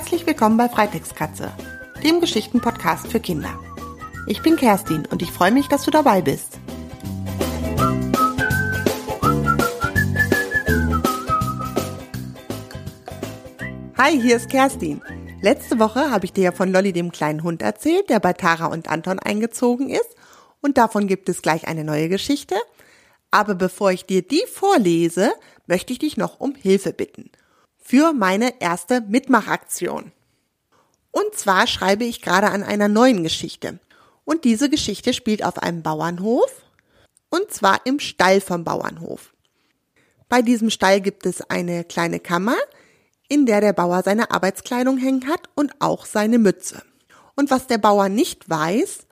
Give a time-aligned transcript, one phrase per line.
[0.00, 1.52] Herzlich willkommen bei Freitextkatze,
[2.02, 3.60] dem Geschichtenpodcast für Kinder.
[4.26, 6.58] Ich bin Kerstin und ich freue mich, dass du dabei bist.
[13.98, 15.02] Hi, hier ist Kerstin.
[15.42, 18.68] Letzte Woche habe ich dir ja von Lolly dem kleinen Hund erzählt, der bei Tara
[18.68, 20.16] und Anton eingezogen ist.
[20.62, 22.54] Und davon gibt es gleich eine neue Geschichte.
[23.30, 25.30] Aber bevor ich dir die vorlese,
[25.66, 27.30] möchte ich dich noch um Hilfe bitten.
[27.90, 30.12] Für meine erste Mitmachaktion.
[31.10, 33.80] Und zwar schreibe ich gerade an einer neuen Geschichte.
[34.24, 36.52] Und diese Geschichte spielt auf einem Bauernhof.
[37.30, 39.34] Und zwar im Stall vom Bauernhof.
[40.28, 42.54] Bei diesem Stall gibt es eine kleine Kammer,
[43.28, 46.84] in der der Bauer seine Arbeitskleidung hängen hat und auch seine Mütze.
[47.34, 49.08] Und was der Bauer nicht weiß,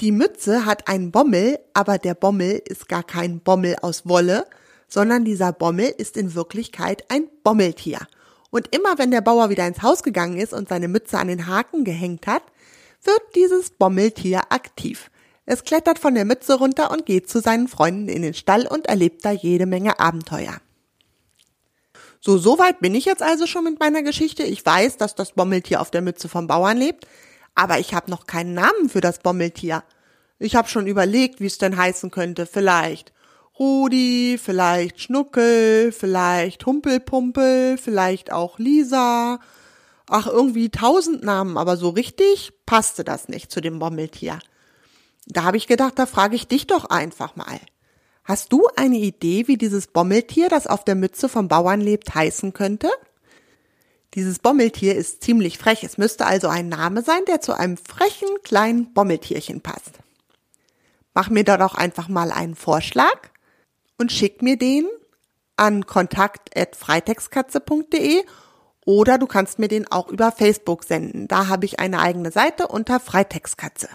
[0.00, 4.48] die Mütze hat einen Bommel, aber der Bommel ist gar kein Bommel aus Wolle,
[4.88, 8.00] sondern dieser Bommel ist in Wirklichkeit ein Bommeltier.
[8.50, 11.46] Und immer wenn der Bauer wieder ins Haus gegangen ist und seine Mütze an den
[11.46, 12.42] Haken gehängt hat,
[13.02, 15.10] wird dieses Bommeltier aktiv.
[15.46, 18.86] Es klettert von der Mütze runter und geht zu seinen Freunden in den Stall und
[18.86, 20.58] erlebt da jede Menge Abenteuer.
[22.20, 24.44] So, so weit bin ich jetzt also schon mit meiner Geschichte.
[24.44, 27.06] Ich weiß, dass das Bommeltier auf der Mütze vom Bauern lebt,
[27.54, 29.84] aber ich habe noch keinen Namen für das Bommeltier.
[30.38, 32.46] Ich habe schon überlegt, wie es denn heißen könnte.
[32.46, 33.12] Vielleicht
[33.58, 39.38] Rudi, vielleicht Schnuckel, vielleicht Humpelpumpel, vielleicht auch Lisa.
[40.08, 44.40] Ach, irgendwie tausend Namen, aber so richtig passte das nicht zu dem Bommeltier.
[45.26, 47.60] Da habe ich gedacht, da frage ich dich doch einfach mal.
[48.24, 52.54] Hast du eine Idee, wie dieses Bommeltier, das auf der Mütze vom Bauern lebt, heißen
[52.54, 52.90] könnte?
[54.14, 55.84] Dieses Bommeltier ist ziemlich frech.
[55.84, 59.98] Es müsste also ein Name sein, der zu einem frechen kleinen Bommeltierchen passt.
[61.14, 63.33] Mach mir da doch einfach mal einen Vorschlag
[63.98, 64.86] und schick mir den
[65.56, 68.24] an kontakt.freitextkatze.de
[68.84, 71.28] oder du kannst mir den auch über Facebook senden.
[71.28, 73.88] Da habe ich eine eigene Seite unter Freitextkatze.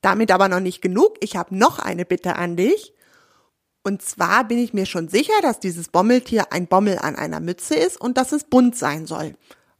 [0.00, 1.16] Damit aber noch nicht genug.
[1.20, 2.94] Ich habe noch eine Bitte an dich.
[3.82, 7.74] Und zwar bin ich mir schon sicher, dass dieses Bommeltier ein Bommel an einer Mütze
[7.74, 9.36] ist und dass es bunt sein soll.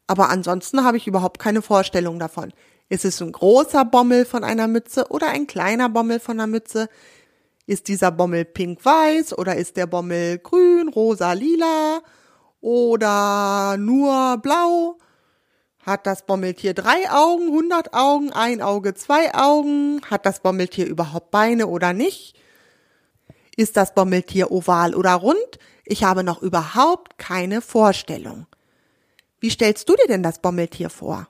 [0.06, 2.53] Aber ansonsten habe ich überhaupt keine Vorstellung davon.
[2.89, 6.89] Ist es ein großer Bommel von einer Mütze oder ein kleiner Bommel von einer Mütze?
[7.66, 12.00] Ist dieser Bommel pink-weiß oder ist der Bommel grün, rosa, lila
[12.60, 14.99] oder nur blau?
[15.87, 20.00] Hat das Bommeltier drei Augen, hundert Augen, ein Auge, zwei Augen?
[20.10, 22.37] Hat das Bommeltier überhaupt Beine oder nicht?
[23.56, 25.59] Ist das Bommeltier oval oder rund?
[25.84, 28.47] Ich habe noch überhaupt keine Vorstellung.
[29.38, 31.28] Wie stellst du dir denn das Bommeltier vor?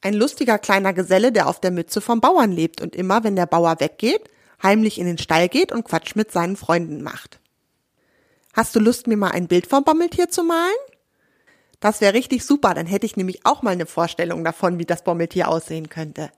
[0.00, 3.46] Ein lustiger kleiner Geselle, der auf der Mütze vom Bauern lebt und immer, wenn der
[3.46, 4.28] Bauer weggeht,
[4.62, 7.40] heimlich in den Stall geht und Quatsch mit seinen Freunden macht.
[8.52, 10.72] Hast du Lust, mir mal ein Bild vom Bommeltier zu malen?
[11.80, 15.04] Das wäre richtig super, dann hätte ich nämlich auch mal eine Vorstellung davon, wie das
[15.04, 16.30] Bommeltier aussehen könnte.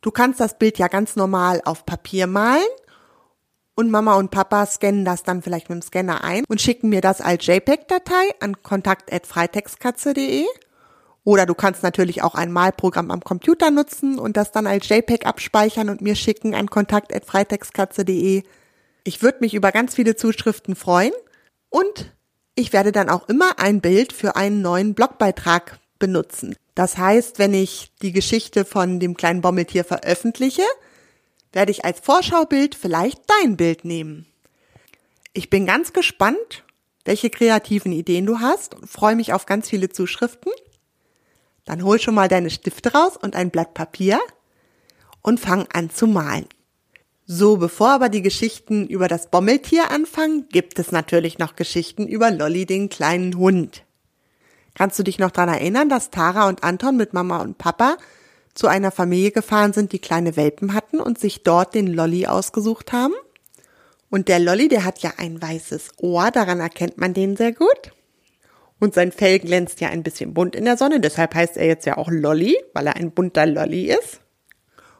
[0.00, 2.62] Du kannst das Bild ja ganz normal auf Papier malen
[3.74, 7.00] und Mama und Papa scannen das dann vielleicht mit dem Scanner ein und schicken mir
[7.00, 10.46] das als JPEG-Datei an kontakt.freitextkatze.de.
[11.28, 15.26] Oder du kannst natürlich auch ein Malprogramm am Computer nutzen und das dann als JPEG
[15.26, 18.44] abspeichern und mir schicken an kontakt.freitextkatze.de.
[19.04, 21.12] Ich würde mich über ganz viele Zuschriften freuen
[21.68, 22.14] und
[22.54, 26.56] ich werde dann auch immer ein Bild für einen neuen Blogbeitrag benutzen.
[26.74, 30.64] Das heißt, wenn ich die Geschichte von dem kleinen Bommeltier veröffentliche,
[31.52, 34.24] werde ich als Vorschaubild vielleicht dein Bild nehmen.
[35.34, 36.64] Ich bin ganz gespannt,
[37.04, 40.52] welche kreativen Ideen du hast und freue mich auf ganz viele Zuschriften.
[41.68, 44.18] Dann hol schon mal deine Stifte raus und ein Blatt Papier
[45.20, 46.46] und fang an zu malen.
[47.26, 52.30] So, bevor aber die Geschichten über das Bommeltier anfangen, gibt es natürlich noch Geschichten über
[52.30, 53.82] Lolly, den kleinen Hund.
[54.72, 57.98] Kannst du dich noch dran erinnern, dass Tara und Anton mit Mama und Papa
[58.54, 62.92] zu einer Familie gefahren sind, die kleine Welpen hatten und sich dort den Lolly ausgesucht
[62.92, 63.12] haben?
[64.08, 67.92] Und der Lolly, der hat ja ein weißes Ohr, daran erkennt man den sehr gut.
[68.80, 71.86] Und sein Fell glänzt ja ein bisschen bunt in der Sonne, deshalb heißt er jetzt
[71.86, 74.20] ja auch Lolly, weil er ein bunter Lolly ist.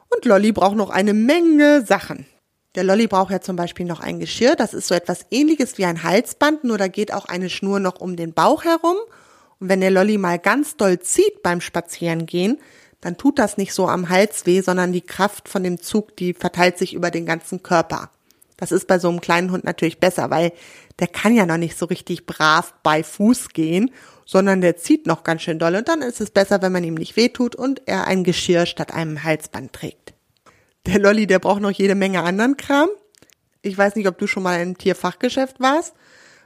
[0.09, 2.27] Und Lolly braucht noch eine Menge Sachen.
[2.75, 5.85] Der Lolly braucht ja zum Beispiel noch ein Geschirr, das ist so etwas ähnliches wie
[5.85, 8.97] ein Halsband, nur da geht auch eine Schnur noch um den Bauch herum.
[9.61, 12.59] Und wenn der Lolly mal ganz doll zieht beim Spazierengehen,
[13.01, 16.35] dann tut das nicht so am Hals weh, sondern die Kraft von dem Zug, die
[16.35, 18.11] verteilt sich über den ganzen Körper.
[18.57, 20.53] Das ist bei so einem kleinen Hund natürlich besser, weil
[20.99, 23.91] der kann ja noch nicht so richtig brav bei Fuß gehen
[24.29, 26.95] sondern der zieht noch ganz schön doll und dann ist es besser, wenn man ihm
[26.95, 30.13] nicht wehtut und er ein Geschirr statt einem Halsband trägt.
[30.85, 32.91] Der Lolly, der braucht noch jede Menge anderen Kram.
[33.63, 35.95] Ich weiß nicht, ob du schon mal im Tierfachgeschäft warst.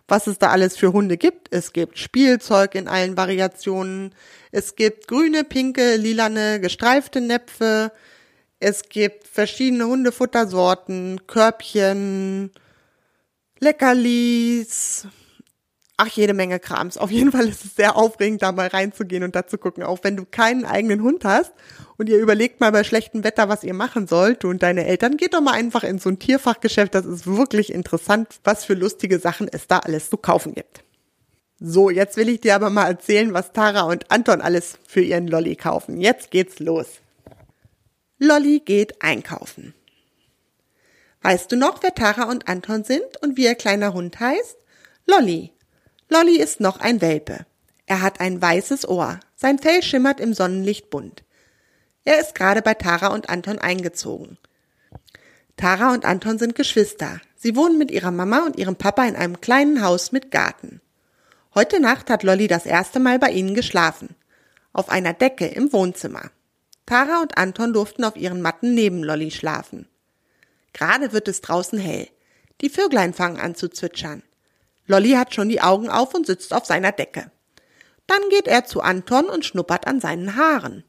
[0.09, 1.49] was es da alles für Hunde gibt.
[1.55, 4.15] Es gibt Spielzeug in allen Variationen.
[4.51, 7.93] Es gibt grüne, pinke, lilane, gestreifte Näpfe.
[8.61, 12.51] Es gibt verschiedene Hundefuttersorten, Körbchen,
[13.62, 15.06] Leckerlis,
[15.97, 16.99] ach, jede Menge Krams.
[16.99, 19.85] Auf jeden Fall ist es sehr aufregend, da mal reinzugehen und da zu gucken.
[19.85, 21.53] Auch wenn du keinen eigenen Hund hast
[21.97, 25.17] und ihr überlegt mal bei schlechtem Wetter, was ihr machen sollt, du und deine Eltern,
[25.17, 26.93] geht doch mal einfach in so ein Tierfachgeschäft.
[26.93, 30.82] Das ist wirklich interessant, was für lustige Sachen es da alles zu kaufen gibt.
[31.61, 35.29] So, jetzt will ich dir aber mal erzählen, was Tara und Anton alles für ihren
[35.29, 36.00] Lolli kaufen.
[36.00, 36.88] Jetzt geht's los.
[38.19, 39.73] Lolli geht einkaufen.
[41.23, 44.57] Weißt du noch, wer Tara und Anton sind und wie ihr kleiner Hund heißt?
[45.07, 45.53] Lolli.
[46.09, 47.47] Lolli ist noch ein Welpe.
[47.87, 49.21] Er hat ein weißes Ohr.
[49.37, 51.23] Sein Fell schimmert im Sonnenlicht bunt.
[52.05, 54.37] Er ist gerade bei Tara und Anton eingezogen.
[55.57, 57.21] Tara und Anton sind Geschwister.
[57.37, 60.81] Sie wohnen mit ihrer Mama und ihrem Papa in einem kleinen Haus mit Garten.
[61.55, 64.17] Heute Nacht hat Lolli das erste Mal bei ihnen geschlafen.
[64.73, 66.31] Auf einer Decke im Wohnzimmer.
[66.87, 69.87] Tara und Anton durften auf ihren Matten neben Lolli schlafen.
[70.73, 72.09] Gerade wird es draußen hell.
[72.61, 74.23] Die Vöglein fangen an zu zwitschern.
[74.87, 77.31] Lolli hat schon die Augen auf und sitzt auf seiner Decke.
[78.07, 80.85] Dann geht er zu Anton und schnuppert an seinen Haaren.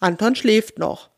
[0.00, 1.10] Anton schläft noch.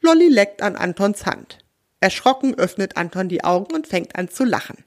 [0.00, 1.58] Lolli leckt an Antons Hand.
[2.00, 4.84] Erschrocken öffnet Anton die Augen und fängt an zu lachen.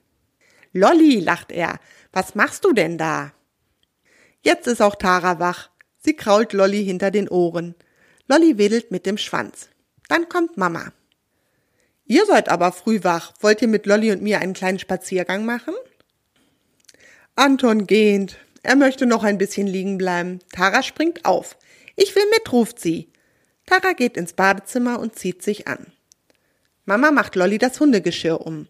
[0.72, 1.78] Lolli, lacht er,
[2.12, 3.32] was machst du denn da?
[4.40, 5.70] Jetzt ist auch Tara wach.
[5.98, 7.74] Sie krault Lolli hinter den Ohren.
[8.26, 9.68] Lolli wedelt mit dem Schwanz.
[10.08, 10.92] Dann kommt Mama.
[12.12, 13.32] Ihr seid aber früh wach.
[13.40, 15.72] Wollt ihr mit Lolli und mir einen kleinen Spaziergang machen?
[17.36, 18.36] Anton gähnt.
[18.62, 20.40] Er möchte noch ein bisschen liegen bleiben.
[20.52, 21.56] Tara springt auf.
[21.96, 23.08] Ich will mit, ruft sie.
[23.64, 25.86] Tara geht ins Badezimmer und zieht sich an.
[26.84, 28.68] Mama macht Lolli das Hundegeschirr um.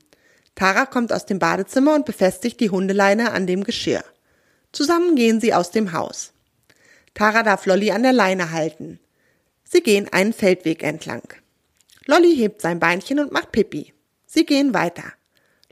[0.55, 4.05] Tara kommt aus dem Badezimmer und befestigt die Hundeleine an dem Geschirr.
[4.71, 6.33] Zusammen gehen sie aus dem Haus.
[7.12, 9.00] Tara darf Lolli an der Leine halten.
[9.65, 11.42] Sie gehen einen Feldweg entlang.
[12.06, 13.93] Lolli hebt sein Beinchen und macht Pipi.
[14.26, 15.12] Sie gehen weiter.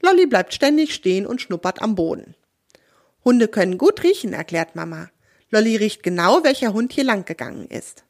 [0.01, 2.35] Lolli bleibt ständig stehen und schnuppert am Boden.
[3.25, 5.11] Hunde können gut riechen, erklärt Mama.
[5.51, 8.05] Lolli riecht genau, welcher Hund hier lang gegangen ist.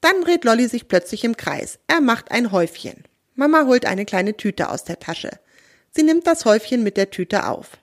[0.00, 1.78] Dann dreht Lolli sich plötzlich im Kreis.
[1.86, 3.04] Er macht ein Häufchen.
[3.34, 5.30] Mama holt eine kleine Tüte aus der Tasche.
[5.90, 7.78] Sie nimmt das Häufchen mit der Tüte auf.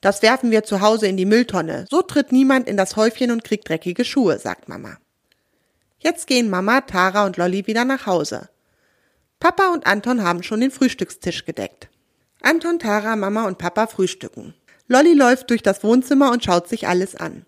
[0.00, 1.86] Das werfen wir zu Hause in die Mülltonne.
[1.90, 4.98] So tritt niemand in das Häufchen und kriegt dreckige Schuhe, sagt Mama.
[6.02, 8.48] Jetzt gehen Mama, Tara und Lolli wieder nach Hause.
[9.38, 11.90] Papa und Anton haben schon den Frühstückstisch gedeckt.
[12.40, 14.54] Anton, Tara, Mama und Papa frühstücken.
[14.88, 17.44] Lolli läuft durch das Wohnzimmer und schaut sich alles an.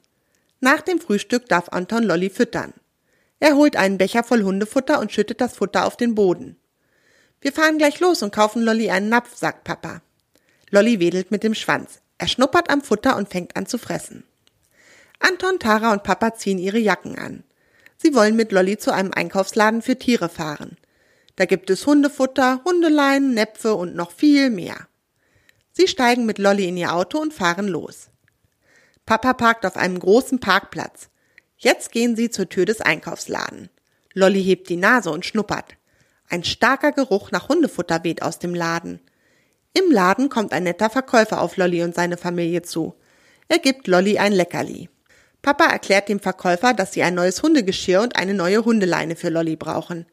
[0.60, 2.74] Nach dem Frühstück darf Anton Lolli füttern.
[3.40, 6.56] Er holt einen Becher voll Hundefutter und schüttet das Futter auf den Boden.
[7.40, 10.02] Wir fahren gleich los und kaufen Lolli einen Napf, sagt Papa.
[10.70, 12.02] Lolli wedelt mit dem Schwanz.
[12.18, 14.24] Er schnuppert am Futter und fängt an zu fressen.
[15.18, 17.44] Anton, Tara und Papa ziehen ihre Jacken an.
[18.02, 20.76] Sie wollen mit Lolli zu einem Einkaufsladen für Tiere fahren.
[21.36, 24.88] Da gibt es Hundefutter, Hundeleien, Näpfe und noch viel mehr.
[25.70, 28.10] Sie steigen mit Lolli in ihr Auto und fahren los.
[29.06, 31.10] Papa parkt auf einem großen Parkplatz.
[31.56, 33.70] Jetzt gehen sie zur Tür des Einkaufsladen.
[34.14, 35.76] Lolli hebt die Nase und schnuppert.
[36.28, 39.00] Ein starker Geruch nach Hundefutter weht aus dem Laden.
[39.74, 42.96] Im Laden kommt ein netter Verkäufer auf Lolli und seine Familie zu.
[43.46, 44.88] Er gibt Lolli ein Leckerli.
[45.42, 49.56] Papa erklärt dem Verkäufer, dass sie ein neues Hundegeschirr und eine neue Hundeleine für Lolli
[49.56, 50.06] brauchen.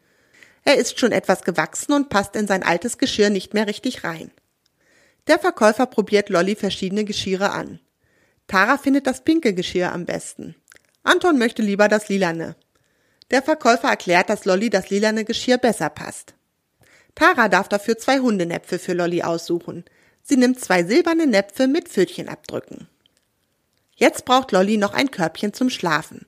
[0.64, 4.32] Er ist schon etwas gewachsen und passt in sein altes Geschirr nicht mehr richtig rein.
[5.28, 7.80] Der Verkäufer probiert Lolli verschiedene Geschirre an.
[8.48, 10.56] Tara findet das pinke Geschirr am besten.
[11.04, 12.56] Anton möchte lieber das lilane.
[13.30, 16.34] Der Verkäufer erklärt, dass Lolli das lilane Geschirr besser passt.
[17.14, 19.86] Tara darf dafür zwei Hundenäpfe für Lolli aussuchen.
[20.24, 22.88] Sie nimmt zwei silberne Näpfe mit Pfötchenabdrücken.
[24.00, 26.26] Jetzt braucht Lolli noch ein Körbchen zum Schlafen.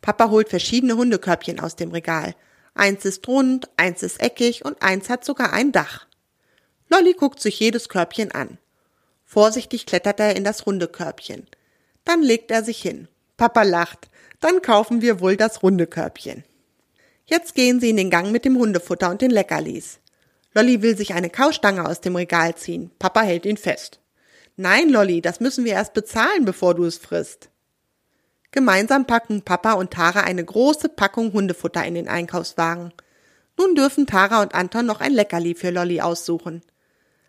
[0.00, 2.36] Papa holt verschiedene Hundekörbchen aus dem Regal.
[2.74, 6.06] Eins ist rund, eins ist eckig und eins hat sogar ein Dach.
[6.88, 8.58] Lolli guckt sich jedes Körbchen an.
[9.24, 11.48] Vorsichtig klettert er in das runde Körbchen.
[12.04, 13.08] Dann legt er sich hin.
[13.36, 14.08] Papa lacht.
[14.38, 16.44] Dann kaufen wir wohl das runde Körbchen.
[17.26, 19.98] Jetzt gehen sie in den Gang mit dem Hundefutter und den Leckerlis.
[20.54, 22.92] Lolli will sich eine Kaustange aus dem Regal ziehen.
[23.00, 23.98] Papa hält ihn fest.
[24.60, 27.48] Nein, Lolli, das müssen wir erst bezahlen, bevor du es frisst.
[28.50, 32.92] Gemeinsam packen Papa und Tara eine große Packung Hundefutter in den Einkaufswagen.
[33.56, 36.62] Nun dürfen Tara und Anton noch ein Leckerli für Lolli aussuchen.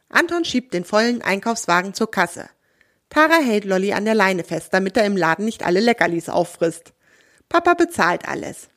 [0.10, 2.50] Anton schiebt den vollen Einkaufswagen zur Kasse.
[3.12, 6.94] Tara hält Lolli an der Leine fest, damit er im Laden nicht alle Leckerlis auffrisst.
[7.48, 8.70] Papa bezahlt alles.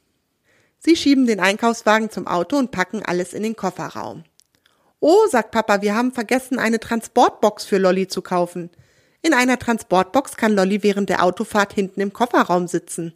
[0.78, 4.24] Sie schieben den Einkaufswagen zum Auto und packen alles in den Kofferraum.
[5.04, 8.70] Oh, sagt Papa, wir haben vergessen, eine Transportbox für Lolli zu kaufen.
[9.20, 13.12] In einer Transportbox kann Lolly während der Autofahrt hinten im Kofferraum sitzen.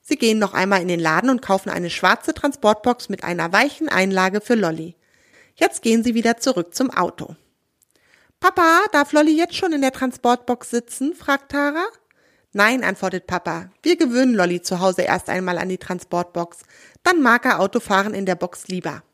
[0.00, 3.88] Sie gehen noch einmal in den Laden und kaufen eine schwarze Transportbox mit einer weichen
[3.88, 4.96] Einlage für Lolly.
[5.54, 7.36] Jetzt gehen sie wieder zurück zum Auto.
[8.40, 11.14] Papa, darf Lolly jetzt schon in der Transportbox sitzen?
[11.14, 11.84] fragt Tara.
[12.54, 13.70] Nein, antwortet Papa.
[13.84, 16.64] Wir gewöhnen Lolly zu Hause erst einmal an die Transportbox.
[17.04, 19.04] Dann mag er Autofahren in der Box lieber.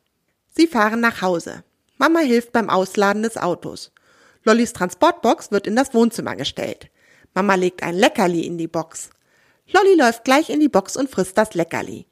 [0.59, 1.63] Sie fahren nach Hause.
[1.99, 3.93] Mama hilft beim Ausladen des Autos.
[4.43, 6.89] Lollys Transportbox wird in das Wohnzimmer gestellt.
[7.33, 9.09] Mama legt ein Leckerli in die Box.
[9.71, 12.07] Lolly läuft gleich in die Box und frisst das Leckerli.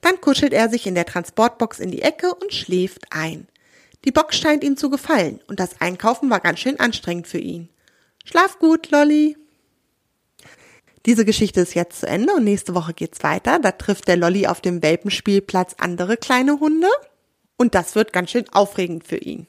[0.00, 3.48] Dann kuschelt er sich in der Transportbox in die Ecke und schläft ein.
[4.04, 7.68] Die Box scheint ihm zu gefallen und das Einkaufen war ganz schön anstrengend für ihn.
[8.24, 9.36] Schlaf gut, Lolly.
[11.04, 13.58] Diese Geschichte ist jetzt zu Ende und nächste Woche geht's weiter.
[13.58, 16.86] Da trifft der Lolly auf dem Welpenspielplatz andere kleine Hunde
[17.56, 19.46] und das wird ganz schön aufregend für ihn.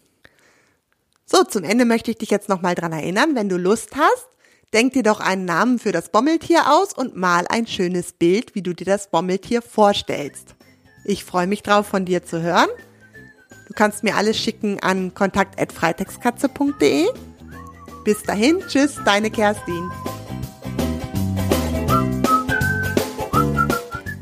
[1.26, 4.28] So, zum Ende möchte ich dich jetzt nochmal dran erinnern, wenn du Lust hast,
[4.74, 8.62] denk dir doch einen Namen für das Bommeltier aus und mal ein schönes Bild, wie
[8.62, 10.56] du dir das Bommeltier vorstellst.
[11.06, 12.70] Ich freue mich drauf, von dir zu hören.
[13.68, 17.08] Du kannst mir alles schicken an kontakt.freitextkatze.de.
[18.04, 19.90] Bis dahin, tschüss, deine Kerstin.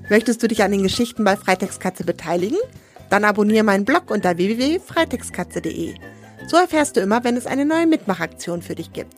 [0.10, 2.58] Möchtest du dich an den Geschichten bei Freitextkatze beteiligen?
[3.12, 5.96] Dann abonniere meinen Blog unter www.freitextkatze.de.
[6.48, 9.14] So erfährst du immer, wenn es eine neue Mitmachaktion für dich gibt.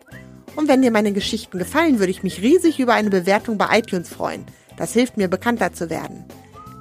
[0.56, 4.10] Und wenn dir meine Geschichten gefallen, würde ich mich riesig über eine Bewertung bei iTunes
[4.10, 4.46] freuen.
[4.78, 6.26] Das hilft mir, bekannter zu werden.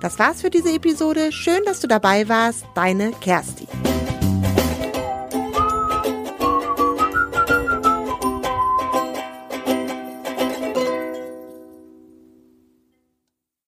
[0.01, 1.33] Das war's für diese Episode.
[1.33, 2.65] Schön, dass du dabei warst.
[2.75, 3.69] Deine Kersti.